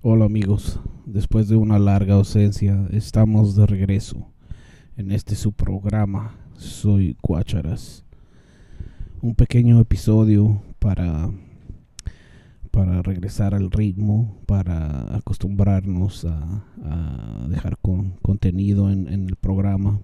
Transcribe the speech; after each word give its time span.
Hola 0.00 0.26
amigos, 0.26 0.78
después 1.06 1.48
de 1.48 1.56
una 1.56 1.76
larga 1.80 2.14
ausencia 2.14 2.86
estamos 2.92 3.56
de 3.56 3.66
regreso 3.66 4.30
en 4.96 5.10
este 5.10 5.34
su 5.34 5.50
programa 5.50 6.36
Soy 6.56 7.16
Cuácharas. 7.20 8.04
Un 9.20 9.34
pequeño 9.34 9.80
episodio 9.80 10.62
para 10.78 11.32
para 12.70 13.02
regresar 13.02 13.56
al 13.56 13.72
ritmo, 13.72 14.38
para 14.46 15.16
acostumbrarnos 15.16 16.24
a, 16.26 17.48
dejar 17.48 17.76
con, 17.78 18.10
contenido 18.22 18.92
en, 18.92 19.08
el 19.08 19.34
programa. 19.34 19.98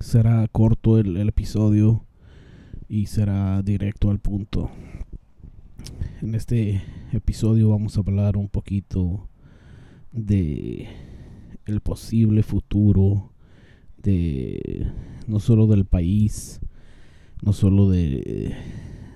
Será 0.00 0.48
corto 0.48 0.98
el 0.98 1.28
episodio 1.28 2.06
y 2.88 3.04
será 3.04 3.60
directo 3.60 4.10
al 4.10 4.18
punto. 4.18 4.70
En 6.20 6.34
este 6.34 6.82
episodio 7.12 7.68
vamos 7.68 7.96
a 7.96 8.00
hablar 8.00 8.36
un 8.36 8.48
poquito 8.48 9.28
de 10.10 10.88
el 11.64 11.80
posible 11.80 12.42
futuro 12.42 13.32
de 14.02 14.90
no 15.28 15.38
solo 15.38 15.68
del 15.68 15.84
país, 15.84 16.60
no 17.40 17.52
solo 17.52 17.88
de 17.88 18.56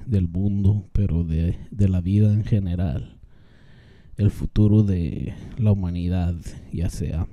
del 0.06 0.28
mundo, 0.28 0.86
pero 0.92 1.24
de, 1.24 1.56
de 1.72 1.88
la 1.88 2.00
vida 2.00 2.32
en 2.32 2.44
general. 2.44 3.18
El 4.16 4.30
futuro 4.30 4.84
de 4.84 5.34
la 5.58 5.72
humanidad, 5.72 6.36
ya 6.72 6.88
sea 6.88 7.26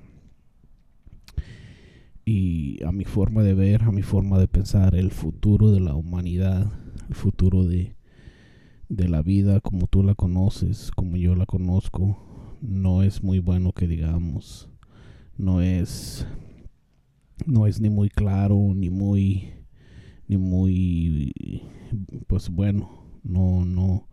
y 2.25 2.83
a 2.83 2.91
mi 2.91 3.05
forma 3.05 3.43
de 3.43 3.53
ver, 3.53 3.83
a 3.83 3.91
mi 3.91 4.01
forma 4.01 4.39
de 4.39 4.47
pensar, 4.47 4.95
el 4.95 5.11
futuro 5.11 5.71
de 5.71 5.79
la 5.79 5.93
humanidad, 5.93 6.71
el 7.07 7.15
futuro 7.15 7.65
de, 7.65 7.95
de 8.89 9.07
la 9.07 9.21
vida 9.21 9.61
como 9.61 9.87
tú 9.87 10.03
la 10.03 10.15
conoces, 10.15 10.91
como 10.91 11.15
yo 11.15 11.35
la 11.35 11.45
conozco, 11.45 12.57
no 12.61 13.03
es 13.03 13.23
muy 13.23 13.39
bueno 13.39 13.71
que 13.71 13.87
digamos. 13.87 14.69
No 15.37 15.61
es 15.61 16.27
no 17.45 17.67
es 17.67 17.79
ni 17.79 17.89
muy 17.89 18.09
claro 18.09 18.73
ni 18.75 18.89
muy 18.89 19.53
ni 20.27 20.37
muy 20.37 21.71
pues 22.27 22.49
bueno, 22.49 23.05
no 23.23 23.63
no 23.63 24.09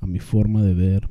a 0.00 0.06
mi 0.06 0.20
forma 0.20 0.62
de 0.62 0.74
ver 0.74 1.08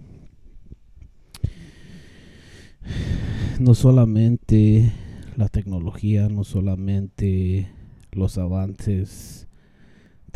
no 3.60 3.74
solamente 3.74 4.94
la 5.36 5.50
tecnología, 5.50 6.30
no 6.30 6.44
solamente 6.46 7.70
los 8.12 8.38
avances 8.38 9.49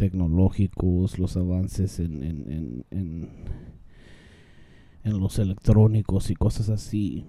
tecnológicos, 0.04 1.18
los 1.18 1.38
avances 1.38 1.98
en, 2.02 2.24
en, 2.24 2.86
en, 2.92 3.30
en, 5.06 5.20
los 5.22 5.40
electrónicos 5.40 6.30
y 6.30 6.36
cosas 6.36 6.68
así 6.68 7.26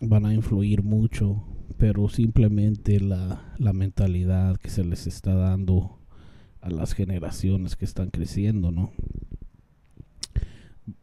van 0.00 0.24
a 0.24 0.32
influir 0.32 0.84
mucho, 0.84 1.42
pero 1.76 2.08
simplemente 2.08 3.00
la, 3.00 3.52
la 3.58 3.72
mentalidad 3.72 4.58
que 4.58 4.70
se 4.70 4.84
les 4.84 5.08
está 5.08 5.34
dando 5.34 5.98
a 6.60 6.70
las 6.70 6.92
generaciones 6.92 7.74
que 7.74 7.84
están 7.84 8.10
creciendo, 8.10 8.70
¿no? 8.70 8.92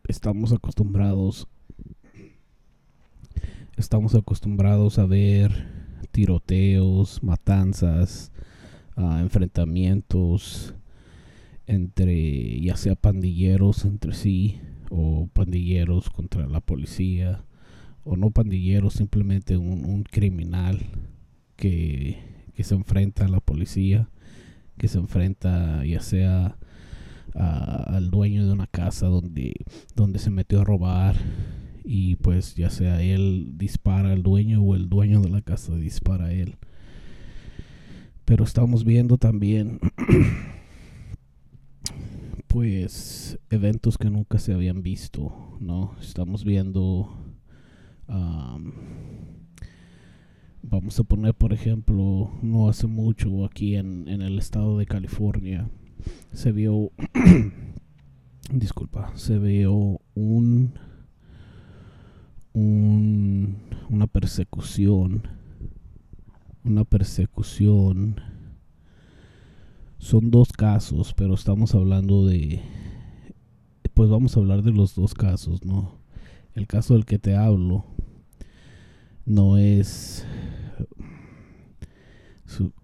Estamos 0.07 0.53
acostumbrados 0.53 1.49
estamos 3.75 4.15
acostumbrados 4.15 4.97
a 4.97 5.05
ver 5.05 5.51
tiroteos, 6.11 7.21
matanzas, 7.21 8.31
enfrentamientos 8.95 10.73
entre 11.67 12.59
ya 12.61 12.75
sea 12.75 12.95
pandilleros 12.95 13.85
entre 13.85 14.13
sí 14.13 14.59
o 14.89 15.27
pandilleros 15.33 16.09
contra 16.09 16.47
la 16.47 16.59
policía 16.59 17.45
o 18.03 18.15
no 18.15 18.31
pandilleros, 18.31 18.93
simplemente 18.93 19.57
un, 19.57 20.03
criminal 20.03 20.79
que, 21.55 22.17
que, 22.55 22.63
se 22.63 22.73
enfrenta 22.73 23.25
a 23.25 23.29
la 23.29 23.39
policía, 23.39 24.09
que 24.77 24.87
se 24.87 24.97
enfrenta 24.97 25.85
ya 25.85 26.01
sea 26.01 26.57
al 27.33 28.11
dueño 28.11 28.45
de 28.45 28.51
una 28.51 28.67
casa 28.67 29.07
donde, 29.07 29.53
donde 29.95 30.19
se 30.19 30.29
metió 30.29 30.61
a 30.61 30.65
robar 30.65 31.15
y 31.83 32.15
pues 32.17 32.55
ya 32.55 32.69
sea 32.69 33.01
él 33.01 33.53
dispara 33.55 34.11
al 34.11 34.23
dueño 34.23 34.61
o 34.61 34.75
el 34.75 34.89
dueño 34.89 35.21
de 35.21 35.29
la 35.29 35.41
casa 35.41 35.75
dispara 35.75 36.25
a 36.25 36.33
él. 36.33 36.57
Pero 38.25 38.43
estamos 38.43 38.83
viendo 38.83 39.17
también 39.17 39.79
pues 42.61 43.39
eventos 43.49 43.97
que 43.97 44.11
nunca 44.11 44.37
se 44.37 44.53
habían 44.53 44.83
visto, 44.83 45.57
¿no? 45.59 45.95
Estamos 45.99 46.45
viendo 46.45 47.09
vamos 50.61 50.99
a 50.99 51.03
poner 51.03 51.33
por 51.33 51.53
ejemplo 51.53 52.29
no 52.43 52.69
hace 52.69 52.85
mucho 52.85 53.45
aquí 53.45 53.77
en, 53.77 54.07
en 54.07 54.21
el 54.21 54.37
estado 54.37 54.77
de 54.77 54.85
California 54.85 55.69
se 56.33 56.51
vio 56.51 56.91
disculpa 58.53 59.11
se 59.15 59.39
vio 59.39 59.99
un 60.13 60.73
un, 62.53 63.57
una 63.89 64.07
persecución, 64.07 65.23
una 66.63 66.83
persecución. 66.83 68.21
Son 70.01 70.31
dos 70.31 70.51
casos, 70.51 71.13
pero 71.13 71.35
estamos 71.35 71.75
hablando 71.75 72.25
de, 72.25 72.59
pues 73.93 74.09
vamos 74.09 74.35
a 74.35 74.39
hablar 74.39 74.63
de 74.63 74.71
los 74.71 74.95
dos 74.95 75.13
casos, 75.13 75.63
¿no? 75.63 75.99
El 76.55 76.65
caso 76.65 76.95
del 76.95 77.05
que 77.05 77.19
te 77.19 77.35
hablo 77.35 77.85
no 79.27 79.59
es, 79.59 80.25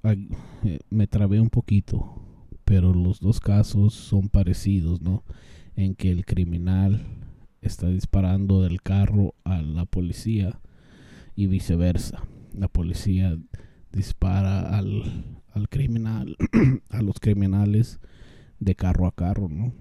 eh, 0.03 0.79
me 0.91 1.07
trabé 1.07 1.41
un 1.41 1.50
poquito, 1.50 2.22
pero 2.63 2.94
los 2.94 3.19
dos 3.19 3.39
casos 3.39 3.95
son 3.95 4.29
parecidos, 4.29 5.01
¿no? 5.01 5.23
En 5.75 5.95
que 5.95 6.11
el 6.11 6.23
criminal 6.23 7.03
está 7.61 7.88
disparando 7.88 8.61
del 8.61 8.83
carro 8.83 9.33
a 9.44 9.63
la 9.63 9.85
policía 9.85 10.61
y 11.35 11.47
viceversa. 11.47 12.22
La 12.53 12.67
policía 12.67 13.35
dispara 13.91 14.77
al, 14.77 15.37
al 15.57 15.69
criminal, 15.69 16.38
a 16.90 17.01
los 17.01 17.19
criminales 17.19 18.00
de 18.59 18.75
carro 18.75 19.07
a 19.07 19.12
carro, 19.12 19.50
¿no? 19.50 19.73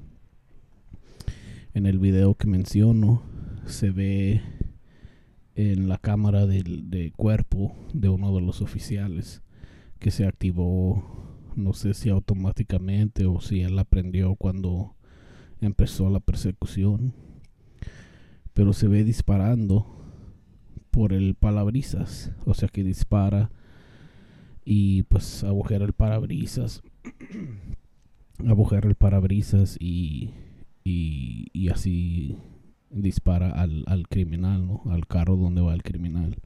En 1.74 1.86
el 1.86 1.98
video 1.98 2.34
que 2.34 2.46
menciono 2.46 3.22
se 3.66 3.90
ve 3.90 4.42
en 5.54 5.88
la 5.88 5.98
cámara 5.98 6.46
del 6.46 6.90
de 6.90 7.12
cuerpo 7.12 7.76
de 7.92 8.08
uno 8.08 8.34
de 8.34 8.40
los 8.40 8.60
oficiales 8.62 9.42
que 9.98 10.10
se 10.10 10.26
activó, 10.26 11.38
no 11.54 11.72
sé 11.72 11.94
si 11.94 12.10
automáticamente 12.10 13.26
o 13.26 13.40
si 13.40 13.62
él 13.62 13.78
aprendió 13.78 14.34
cuando 14.34 14.96
empezó 15.60 16.10
la 16.10 16.20
persecución 16.20 17.14
pero 18.56 18.72
se 18.72 18.88
ve 18.88 19.04
disparando 19.04 19.86
por 20.90 21.12
el 21.12 21.34
palabrisas, 21.34 22.32
o 22.46 22.54
sea 22.54 22.70
que 22.70 22.82
dispara 22.82 23.50
y 24.68 25.04
pues 25.04 25.44
agujera 25.44 25.84
el 25.84 25.92
parabrisas, 25.92 26.82
agujera 28.46 28.88
el 28.88 28.96
parabrisas 28.96 29.76
y, 29.78 30.34
y, 30.82 31.68
así 31.68 32.36
dispara 32.90 33.50
al, 33.50 33.84
al 33.86 34.08
criminal, 34.08 34.66
¿no? 34.66 34.82
al 34.90 35.06
carro 35.06 35.36
donde 35.36 35.60
va 35.60 35.72
el 35.72 35.84
criminal. 35.84 36.36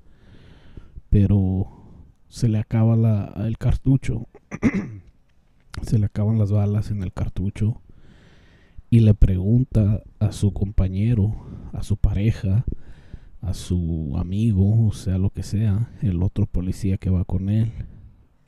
Pero 1.08 1.66
se 2.28 2.50
le 2.50 2.58
acaba 2.58 2.94
la, 2.94 3.32
el 3.46 3.56
cartucho, 3.56 4.28
se 5.82 5.98
le 5.98 6.04
acaban 6.04 6.38
las 6.38 6.52
balas 6.52 6.90
en 6.90 7.02
el 7.02 7.14
cartucho 7.14 7.80
y 8.90 9.00
le 9.00 9.14
pregunta 9.14 10.02
a 10.18 10.32
su 10.32 10.52
compañero, 10.52 11.34
a 11.72 11.82
su 11.82 11.96
pareja, 11.96 12.66
a 13.40 13.54
su 13.54 14.14
amigo, 14.18 14.88
o 14.88 14.92
sea, 14.92 15.16
lo 15.16 15.30
que 15.30 15.42
sea, 15.42 15.90
el 16.02 16.22
otro 16.22 16.44
policía 16.44 16.98
que 16.98 17.08
va 17.08 17.24
con 17.24 17.48
él, 17.48 17.72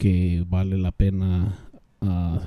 que 0.03 0.45
vale 0.49 0.79
la 0.79 0.91
pena 0.91 1.71
uh, 2.01 2.41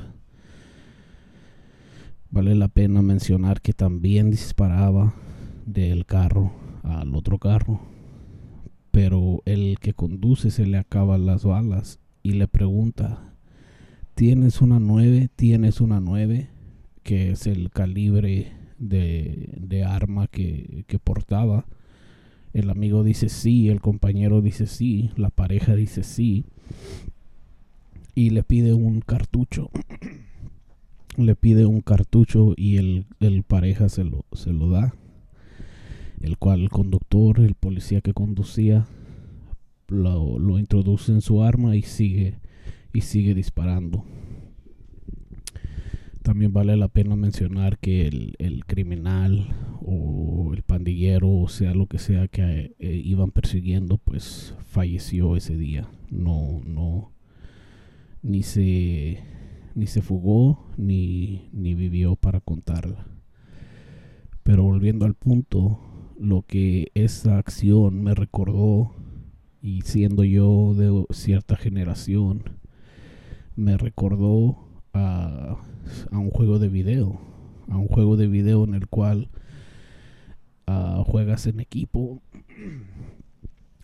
vale 2.29 2.53
la 2.53 2.67
pena 2.67 3.01
mencionar 3.01 3.61
que 3.61 3.71
también 3.71 4.29
disparaba 4.29 5.13
del 5.65 6.05
carro 6.05 6.51
al 6.83 7.15
otro 7.15 7.39
carro, 7.39 7.79
pero 8.91 9.41
el 9.45 9.79
que 9.79 9.93
conduce 9.93 10.51
se 10.51 10.65
le 10.65 10.77
acaban 10.77 11.25
las 11.25 11.45
balas 11.45 12.01
y 12.23 12.33
le 12.33 12.49
pregunta, 12.49 13.33
¿tienes 14.15 14.61
una 14.61 14.81
nueve? 14.81 15.29
¿Tienes 15.33 15.79
una 15.79 16.01
nueve? 16.01 16.49
que 17.03 17.31
es 17.31 17.47
el 17.47 17.69
calibre 17.69 18.51
de, 18.79 19.85
arma 19.87 20.27
que, 20.27 20.83
portaba. 21.01 21.67
El 22.51 22.69
amigo 22.69 23.05
dice 23.05 23.29
sí, 23.29 23.69
el 23.69 23.79
compañero 23.79 24.41
dice 24.41 24.67
sí, 24.67 25.11
la 25.15 25.29
pareja 25.29 25.73
dice 25.73 26.03
sí. 26.03 26.43
Y 28.15 28.29
le 28.31 28.43
pide 28.43 28.73
un 28.73 29.01
cartucho. 29.01 29.69
le 31.17 31.35
pide 31.35 31.65
un 31.65 31.81
cartucho 31.81 32.53
y 32.57 32.77
el, 32.77 33.05
el 33.19 33.43
pareja 33.43 33.89
se 33.89 34.03
lo, 34.03 34.25
se 34.33 34.51
lo 34.51 34.69
da. 34.69 34.95
el 36.21 36.37
cual 36.37 36.61
el 36.61 36.69
conductor, 36.69 37.39
el 37.39 37.55
policía 37.55 38.01
que 38.01 38.13
conducía, 38.13 38.87
lo, 39.87 40.39
lo 40.39 40.57
introduce 40.57 41.11
en 41.11 41.21
su 41.21 41.43
arma 41.43 41.75
y 41.75 41.83
sigue 41.83 42.39
y 42.93 43.01
sigue 43.01 43.33
disparando. 43.33 44.05
También 46.23 46.53
vale 46.53 46.75
la 46.75 46.87
pena 46.87 47.15
mencionar 47.15 47.77
que 47.77 48.07
el, 48.07 48.35
el 48.39 48.65
criminal 48.65 49.53
o 49.81 50.53
el 50.55 50.63
pandillero, 50.63 51.29
o 51.29 51.47
sea 51.47 51.75
lo 51.75 51.85
que 51.85 51.99
sea 51.99 52.27
que 52.27 52.73
eh, 52.79 53.01
iban 53.03 53.29
persiguiendo, 53.31 53.97
pues 53.97 54.55
falleció 54.65 55.35
ese 55.35 55.55
día. 55.55 55.87
No, 56.09 56.61
no, 56.65 57.11
ni 58.25 58.41
se, 58.41 59.19
ni 59.75 59.85
se 59.85 60.01
fugó, 60.01 60.65
ni, 60.77 61.49
ni 61.53 61.75
vivió 61.75 62.15
para 62.15 62.41
contarla. 62.41 63.05
Pero 64.43 64.63
volviendo 64.63 65.05
al 65.05 65.13
punto, 65.13 65.79
lo 66.19 66.41
que 66.41 66.91
esa 66.95 67.37
acción 67.37 68.03
me 68.03 68.15
recordó, 68.15 68.91
y 69.61 69.81
siendo 69.81 70.23
yo 70.23 70.73
de 70.73 71.05
cierta 71.11 71.55
generación, 71.55 72.43
me 73.55 73.77
recordó 73.77 74.57
a, 74.93 75.57
a 76.11 76.17
un 76.17 76.31
juego 76.31 76.57
de 76.57 76.69
video, 76.69 77.19
a 77.69 77.77
un 77.77 77.87
juego 77.87 78.17
de 78.17 78.27
video 78.27 78.63
en 78.63 78.73
el 78.73 78.87
cual 78.87 79.29
uh, 80.67 81.03
juegas 81.03 81.45
en 81.45 81.59
equipo, 81.59 82.21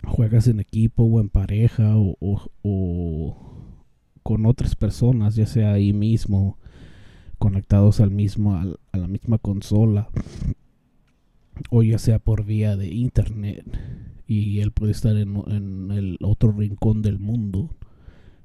juegas 0.04 0.48
en 0.48 0.60
equipo 0.60 1.04
o 1.04 1.20
en 1.20 1.30
pareja 1.30 1.96
o, 1.96 2.18
o, 2.20 3.61
con 4.24 4.46
otras 4.46 4.76
personas, 4.76 5.36
ya 5.36 5.46
sea 5.46 5.74
ahí 5.74 5.94
mismo, 5.94 6.58
conectados 7.38 8.00
al 8.00 8.12
mismo, 8.12 8.56
al, 8.56 8.80
a 8.92 8.98
la 8.98 9.08
misma 9.08 9.38
consola, 9.38 10.10
o 11.70 11.84
ya 11.84 11.98
sea 11.98 12.20
por 12.20 12.46
vía 12.46 12.78
de 12.78 12.88
internet, 12.88 13.66
y 14.28 14.60
él 14.60 14.72
puede 14.72 14.92
estar 14.92 15.16
en, 15.18 15.36
en 15.48 15.92
el 15.92 16.18
otro 16.22 16.52
rincón 16.52 17.02
del 17.02 17.20
mundo 17.20 17.70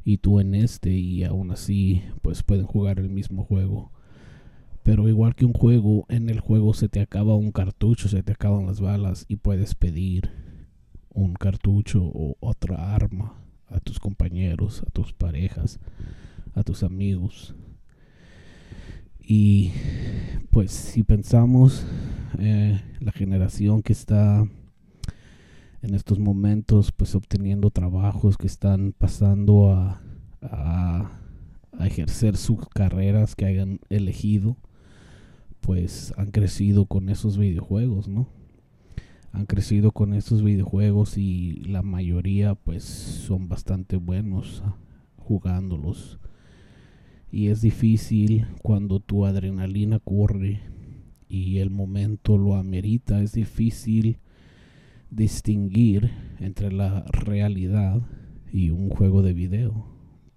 y 0.05 0.19
tú 0.19 0.40
en 0.40 0.55
este 0.55 0.90
y 0.90 1.25
aún 1.25 1.50
así 1.50 2.02
pues 2.22 2.43
pueden 2.43 2.67
jugar 2.67 2.99
el 2.99 3.08
mismo 3.08 3.44
juego. 3.44 3.93
Pero 4.82 5.08
igual 5.08 5.34
que 5.34 5.44
un 5.44 5.52
juego, 5.52 6.06
en 6.08 6.31
el 6.31 6.38
juego 6.38 6.72
se 6.72 6.88
te 6.88 7.00
acaba 7.00 7.34
un 7.34 7.50
cartucho, 7.50 8.08
se 8.08 8.22
te 8.22 8.32
acaban 8.32 8.67
las 8.67 8.81
balas 8.81 9.26
y 9.29 9.37
puedes 9.37 9.75
pedir 9.75 10.31
un 11.11 11.34
cartucho 11.34 12.05
o 12.05 12.37
otra 12.40 12.94
arma 12.94 13.45
a 13.69 13.81
tus 13.81 13.99
compañeros, 13.99 14.83
a 14.87 14.91
tus 14.91 15.13
parejas, 15.13 15.79
a 16.55 16.63
tus 16.63 16.83
amigos. 16.83 17.55
Y 19.21 19.73
pues 20.51 20.71
si 20.71 21.03
pensamos 21.03 21.85
eh, 22.39 22.81
la 23.01 23.13
generación 23.13 23.83
que 23.83 23.93
está 23.93 24.47
en 25.83 25.95
estos 25.95 26.19
momentos 26.19 26.93
pues 26.93 27.15
obteniendo 27.15 27.71
trabajos 27.71 28.37
que 28.37 28.47
están 28.47 28.93
pasando 28.97 29.73
a, 29.73 30.01
a, 30.43 31.11
a, 31.79 31.87
ejercer 31.87 32.37
sus 32.37 32.69
carreras 32.69 33.35
que 33.35 33.47
hayan 33.47 33.81
elegido 33.89 34.57
pues 35.61 36.13
han 36.17 36.31
crecido 36.31 36.87
con 36.87 37.09
esos 37.09 37.37
videojuegos 37.37 38.09
no 38.09 38.29
han 39.37 39.44
crecido 39.44 39.93
con 39.93 40.15
estos 40.15 40.43
videojuegos 40.43 41.19
y 41.19 41.62
la 41.67 41.83
mayoría 41.83 42.55
pues 42.55 42.85
son 42.85 43.49
bastante 43.49 43.97
buenos 43.97 44.62
jugándolos 45.19 46.19
y 47.31 47.49
es 47.49 47.61
difícil 47.61 48.47
cuando 48.62 48.99
tu 48.99 49.27
adrenalina 49.27 49.99
corre 49.99 50.62
y 51.29 51.59
el 51.59 51.69
momento 51.69 52.38
lo 52.38 52.55
amerita 52.55 53.21
es 53.21 53.33
difícil 53.33 54.21
distinguir 55.11 56.12
entre 56.41 56.73
la 56.73 57.05
realidad 57.12 58.00
y 58.50 58.71
un 58.71 58.89
juego 58.89 59.21
de 59.21 59.35
video. 59.35 59.87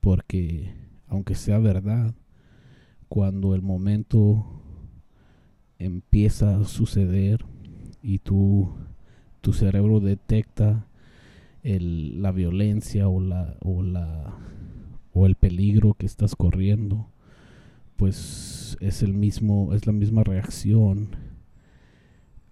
Porque 0.01 0.73
aunque 1.07 1.35
sea 1.35 1.57
verdad, 1.59 2.13
cuando 3.07 3.55
el 3.55 3.61
momento 3.61 4.61
empieza 5.77 6.57
a 6.57 6.65
suceder 6.65 7.45
y 8.01 8.19
tu, 8.19 8.73
tu 9.41 9.53
cerebro 9.53 9.99
detecta 9.99 10.85
el, 11.63 12.21
la 12.21 12.31
violencia 12.31 13.07
o 13.07 13.19
la, 13.19 13.55
o 13.61 13.83
la 13.83 14.35
o 15.13 15.25
el 15.25 15.35
peligro 15.35 15.95
que 15.95 16.05
estás 16.05 16.35
corriendo, 16.35 17.09
pues 17.95 18.77
es 18.79 19.03
el 19.03 19.13
mismo, 19.13 19.73
es 19.73 19.85
la 19.85 19.93
misma 19.93 20.23
reacción 20.23 21.15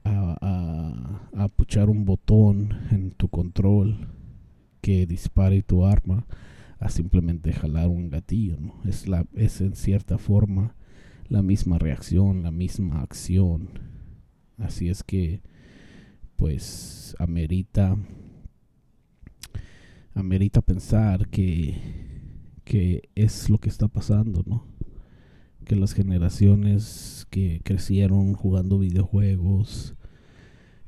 a, 0.03 1.29
a, 1.33 1.47
puchar 1.49 1.89
un 1.89 2.05
botón 2.05 2.77
en 2.91 3.11
tu 3.11 3.27
control 3.29 4.07
que 4.81 5.05
dispare 5.05 5.61
tu 5.63 5.85
arma 5.85 6.25
a 6.79 6.89
simplemente 6.89 7.53
jalar 7.53 7.87
un 7.87 8.09
gatillo. 8.09 8.57
Es, 8.85 9.07
la, 9.07 9.25
es 9.35 9.61
en 9.61 9.75
cierta 9.75 10.17
forma 10.17 10.75
la 11.27 11.41
misma 11.41 11.77
reacción, 11.77 12.43
la 12.43 12.51
misma 12.51 13.01
acción. 13.01 13.69
Así 14.57 14.89
es 14.89 15.03
que, 15.03 15.41
pues, 16.37 17.15
amerita, 17.19 17.97
amerita 20.13 20.61
pensar 20.61 21.27
que, 21.27 21.75
que 22.63 23.09
es 23.15 23.49
lo 23.49 23.57
que 23.57 23.69
está 23.69 23.87
pasando, 23.87 24.43
¿no? 24.45 24.65
Que 25.65 25.75
las 25.75 25.93
generaciones 25.93 27.27
que 27.29 27.61
crecieron 27.63 28.33
jugando 28.33 28.79
videojuegos, 28.79 29.95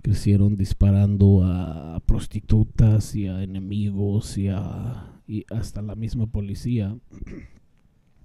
crecieron 0.01 0.55
disparando 0.55 1.43
a 1.43 1.99
prostitutas 2.05 3.15
y 3.15 3.27
a 3.27 3.43
enemigos 3.43 4.37
y, 4.37 4.47
a, 4.47 5.21
y 5.27 5.45
hasta 5.49 5.81
la 5.81 5.95
misma 5.95 6.27
policía 6.27 6.97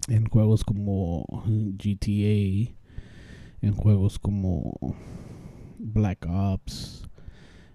en 0.09 0.27
juegos 0.27 0.65
como 0.65 1.25
GTA, 1.47 2.75
en 3.63 3.73
juegos 3.75 4.19
como 4.19 4.75
Black 5.79 6.27
Ops, 6.29 7.09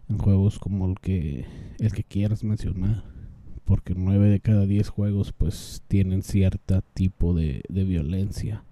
en 0.10 0.18
juegos 0.18 0.60
como 0.60 0.88
el 0.88 1.00
que 1.00 1.46
el 1.80 1.94
que 1.94 2.04
quieras 2.04 2.44
mencionar, 2.44 3.04
porque 3.66 3.94
nueve 3.96 4.30
de 4.30 4.40
cada 4.40 4.66
diez 4.66 4.90
juegos 4.90 5.32
pues 5.32 5.84
tienen 5.88 6.24
cierto 6.24 6.82
tipo 6.94 7.34
de, 7.34 7.64
violencia, 7.70 8.64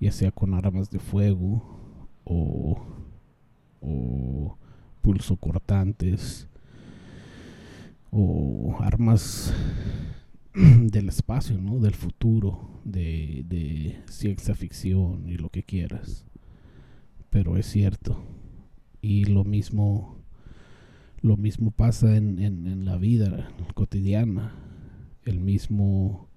ya 0.00 0.12
sea 0.12 0.30
con 0.30 0.54
armas 0.54 0.90
de 0.90 0.98
fuego 0.98 1.62
o 2.24 2.78
pulso 5.02 5.36
cortantes 5.36 6.48
o 8.10 8.76
armas 8.80 9.54
del 10.54 11.08
espacio, 11.08 11.58
¿no? 11.58 11.78
Del 11.78 11.94
futuro, 11.94 12.80
de 12.84 14.02
ciencia 14.08 14.54
ficción 14.54 15.28
y 15.28 15.36
lo 15.36 15.48
que 15.50 15.62
quieras. 15.62 16.24
Pero 17.30 17.56
es 17.56 17.66
cierto. 17.66 18.22
Y 19.00 19.26
lo 19.26 19.44
mismo, 19.44 20.17
lo 21.20 21.36
mismo 21.36 21.70
pasa 21.70 22.16
en, 22.16 22.38
en, 22.38 22.84
la 22.84 22.96
vida 22.96 23.50
cotidiana. 23.74 24.52
El 25.24 25.40
mismo, 25.40 26.28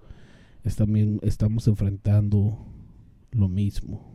estamos 0.64 1.68
enfrentando 1.68 2.66
lo 3.32 3.48
mismo 3.48 4.12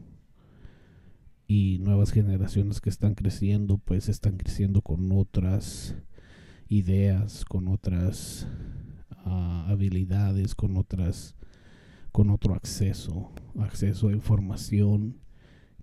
y 1.46 1.78
nuevas 1.78 2.10
generaciones 2.10 2.80
que 2.80 2.90
están 2.90 3.14
creciendo 3.14 3.78
pues 3.78 4.08
están 4.08 4.36
creciendo 4.36 4.82
con 4.82 5.12
otras 5.12 5.94
ideas 6.68 7.44
con 7.44 7.68
otras 7.68 8.48
uh, 9.24 9.70
habilidades 9.70 10.54
con 10.54 10.76
otras 10.76 11.36
con 12.10 12.30
otro 12.30 12.54
acceso 12.54 13.32
acceso 13.58 14.08
a 14.08 14.12
información 14.12 15.20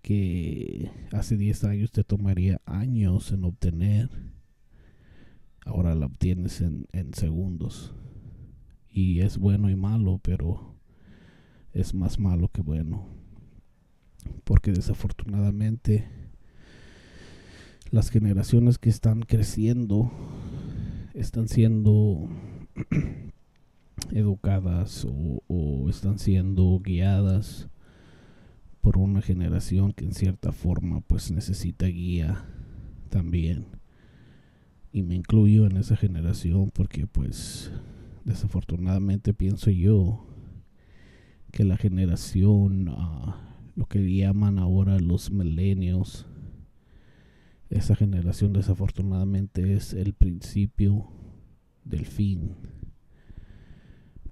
que 0.02 0.92
hace 1.14 1.38
10 1.38 1.64
años 1.64 1.92
te 1.92 2.04
tomaría 2.04 2.62
años 2.66 3.32
en 3.32 3.46
obtener 3.46 4.10
obtienes 6.06 6.62
en, 6.62 6.88
en 6.92 7.14
segundos. 7.14 7.94
Y 8.90 9.22
es 9.22 9.38
bueno 9.38 9.70
y 9.70 9.76
malo 9.76 10.20
pero 10.22 10.76
es 11.74 11.94
más 11.94 12.20
malo 12.20 12.50
que 12.50 12.62
bueno. 12.62 13.08
Porque 14.44 14.72
desafortunadamente 14.72 16.08
las 17.92 18.10
generaciones 18.10 18.78
que 18.78 18.90
están 18.90 19.22
creciendo 19.22 20.12
están 21.14 21.48
siendo 21.48 22.28
educadas 24.12 25.06
o, 25.06 25.44
o, 25.48 25.90
están 25.90 26.18
siendo 26.18 26.80
guiadas 26.80 27.70
por 28.82 28.98
una 28.98 29.22
generación 29.22 29.94
que 29.94 30.06
en 30.06 30.14
cierta 30.14 30.52
forma 30.52 31.02
pues 31.02 31.32
necesita 31.32 31.86
guía 31.86 32.46
también 33.10 33.68
y 34.94 35.02
me 35.02 35.16
incluyo 35.16 35.66
en 35.66 35.76
esa 35.76 35.98
generación 35.98 36.70
porque 36.72 37.08
pues 37.08 37.72
desafortunadamente 38.26 39.34
pienso 39.34 39.72
yo 39.72 40.28
que 41.52 41.64
la 41.64 41.78
generación 41.78 42.88
uh, 42.90 43.34
lo 43.76 43.88
que 43.88 44.16
llaman 44.16 44.60
ahora 44.60 45.00
los 45.00 45.32
milenios 45.32 46.28
esa 47.72 47.96
generación 47.96 48.54
desafortunadamente 48.54 49.74
es 49.74 49.94
el 49.94 50.14
principio 50.14 51.08
del 51.84 52.06
fin 52.06 52.52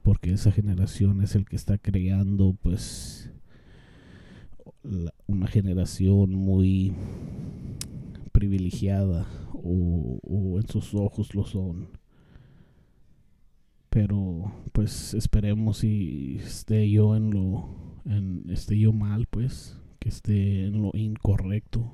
porque 0.04 0.32
esa 0.32 0.52
generación 0.52 1.24
es 1.24 1.34
el 1.34 1.46
que 1.46 1.56
está 1.56 1.80
creando 1.80 2.54
pues 2.54 3.32
una 5.26 5.48
generación 5.48 6.36
muy 6.36 6.94
privilegiada 8.42 9.28
o, 9.54 10.60
en 10.60 10.68
sus 10.68 10.96
ojos 10.96 11.36
lo 11.36 11.46
son 11.46 11.90
pero 13.90 14.52
pues 14.72 15.14
esperemos 15.14 15.84
y 15.84 16.38
esté 16.38 16.90
yo 16.90 17.16
en 17.16 17.30
lo 17.30 18.02
en, 18.06 18.50
esté 18.50 18.80
yo 18.80 18.94
mal 18.94 19.28
pues 19.30 19.78
que 20.00 20.10
esté 20.10 20.66
en 20.66 20.82
lo 20.82 20.90
incorrecto 20.96 21.92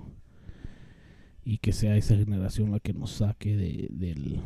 y 1.43 1.57
que 1.57 1.73
sea 1.73 1.97
esa 1.97 2.15
generación 2.15 2.71
la 2.71 2.79
que 2.79 2.93
nos 2.93 3.11
saque 3.11 3.57
de, 3.57 3.87
del, 3.91 4.41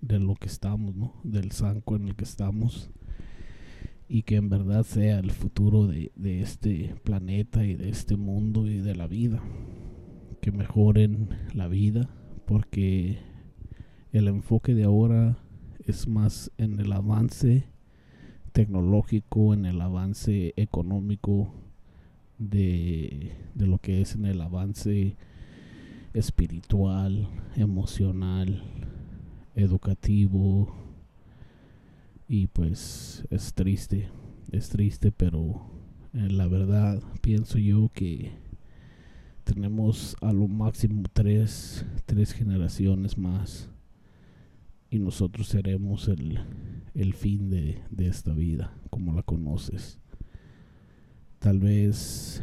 de 0.00 0.18
lo 0.18 0.34
que 0.34 0.46
estamos, 0.48 0.94
¿no? 0.94 1.14
Del 1.22 1.52
zanco 1.52 1.94
en 1.94 2.08
el 2.08 2.16
que 2.16 2.24
estamos 2.24 2.90
y 4.08 4.22
que 4.22 4.36
en 4.36 4.48
verdad 4.48 4.82
sea 4.82 5.20
el 5.20 5.30
futuro 5.30 5.86
de, 5.86 6.12
de 6.16 6.42
este 6.42 6.96
planeta 7.04 7.64
y 7.64 7.74
de 7.74 7.88
este 7.90 8.16
mundo 8.16 8.66
y 8.66 8.78
de 8.78 8.94
la 8.94 9.06
vida. 9.06 9.40
Que 10.42 10.50
mejoren 10.50 11.30
la 11.54 11.68
vida 11.68 12.10
porque 12.46 13.18
el 14.12 14.26
enfoque 14.26 14.74
de 14.74 14.84
ahora 14.84 15.38
es 15.86 16.08
más 16.08 16.50
en 16.58 16.80
el 16.80 16.92
avance 16.92 17.68
tecnológico, 18.52 19.54
en 19.54 19.66
el 19.66 19.80
avance 19.80 20.52
económico, 20.56 21.54
de, 22.38 23.30
de 23.54 23.66
lo 23.68 23.78
que 23.78 24.00
es 24.00 24.16
en 24.16 24.26
el 24.26 24.40
avance 24.40 25.16
espiritual, 26.12 27.28
emocional, 27.54 28.64
educativo. 29.54 30.74
Y 32.26 32.48
pues 32.48 33.24
es 33.30 33.54
triste, 33.54 34.08
es 34.50 34.70
triste, 34.70 35.12
pero 35.12 35.70
eh, 36.14 36.28
la 36.30 36.48
verdad 36.48 37.00
pienso 37.20 37.58
yo 37.58 37.90
que 37.94 38.41
tenemos 39.52 40.16
a 40.20 40.32
lo 40.32 40.48
máximo 40.48 41.02
tres, 41.12 41.84
tres 42.06 42.32
generaciones 42.32 43.18
más 43.18 43.68
y 44.88 44.98
nosotros 44.98 45.48
seremos 45.48 46.08
el, 46.08 46.38
el 46.94 47.12
fin 47.12 47.50
de, 47.50 47.82
de 47.90 48.06
esta 48.06 48.32
vida 48.32 48.74
como 48.90 49.12
la 49.12 49.22
conoces. 49.22 49.98
Tal 51.38 51.58
vez 51.58 52.42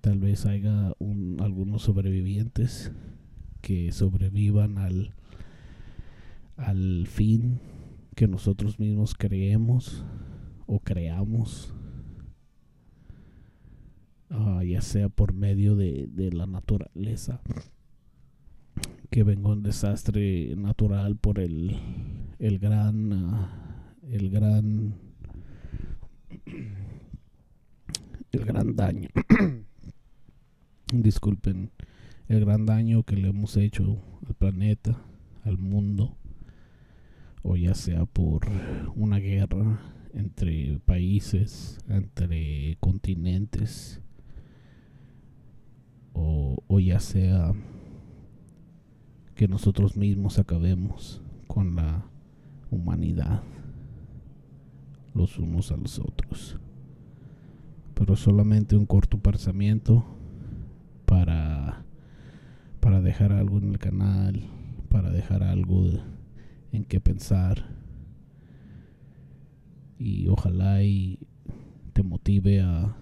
tal 0.00 0.18
vez 0.18 0.46
haya 0.46 0.92
un, 0.98 1.38
algunos 1.40 1.82
sobrevivientes 1.82 2.92
que 3.60 3.92
sobrevivan 3.92 4.78
al, 4.78 5.14
al 6.56 7.06
fin 7.06 7.60
que 8.14 8.26
nosotros 8.26 8.78
mismos 8.78 9.14
creemos 9.14 10.04
o 10.66 10.80
creamos, 10.80 11.74
ah, 14.30 14.62
ya 14.64 14.80
sea 14.80 15.08
por 15.08 15.32
medio 15.32 15.76
de, 15.76 16.08
de 16.08 16.32
la 16.32 16.46
naturaleza, 16.46 17.40
que 19.10 19.22
venga 19.22 19.50
un 19.50 19.62
desastre 19.62 20.54
natural 20.56 21.16
por 21.16 21.38
el, 21.38 21.76
el 22.38 22.58
gran, 22.58 23.12
ah, 23.12 23.94
el 24.10 24.30
gran, 24.30 24.94
el 28.32 28.44
gran 28.44 28.76
daño. 28.76 29.08
disculpen 30.92 31.70
el 32.28 32.40
gran 32.40 32.66
daño 32.66 33.02
que 33.02 33.16
le 33.16 33.28
hemos 33.28 33.56
hecho 33.56 34.02
al 34.26 34.34
planeta, 34.34 35.02
al 35.44 35.58
mundo, 35.58 36.16
o 37.42 37.56
ya 37.56 37.74
sea 37.74 38.06
por 38.06 38.46
una 38.94 39.18
guerra 39.18 39.80
entre 40.12 40.78
países, 40.84 41.78
entre 41.88 42.76
continentes, 42.80 44.00
o, 46.20 46.80
ya 46.80 47.00
sea 47.00 47.52
que 49.34 49.48
nosotros 49.48 49.96
mismos 49.96 50.38
acabemos 50.38 51.20
con 51.46 51.76
la 51.76 52.04
humanidad 52.70 53.42
los 55.14 55.38
unos 55.38 55.72
a 55.72 55.76
los 55.76 55.98
otros. 55.98 56.58
Pero 57.94 58.16
solamente 58.16 58.76
un 58.76 58.86
corto 58.86 59.18
pensamiento 59.18 60.04
para, 61.06 61.84
para 62.80 63.00
dejar 63.00 63.32
algo 63.32 63.58
en 63.58 63.70
el 63.70 63.78
canal, 63.78 64.42
para 64.88 65.10
dejar 65.10 65.42
algo 65.42 65.86
en 66.72 66.84
que 66.84 67.00
pensar. 67.00 67.64
Y 69.98 70.28
ojalá 70.28 70.82
y 70.82 71.18
te 71.92 72.02
motive 72.02 72.62
a, 72.62 72.96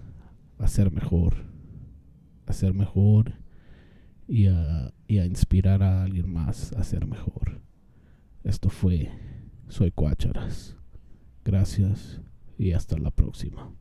a 0.57 0.67
ser 0.67 0.91
mejor, 0.91 1.48
a 2.49 2.53
ser 2.53 2.73
mejor 2.73 3.33
y 4.27 4.47
a, 4.47 4.93
y 5.07 5.19
a 5.19 5.25
inspirar 5.25 5.83
a 5.83 6.03
alguien 6.03 6.31
más 6.31 6.73
a 6.73 6.83
ser 6.83 7.05
mejor. 7.05 7.61
Esto 8.43 8.69
fue 8.69 9.11
Soy 9.67 9.91
Cuácharas. 9.91 10.75
Gracias 11.45 12.21
y 12.57 12.73
hasta 12.73 12.97
la 12.97 13.11
próxima. 13.11 13.71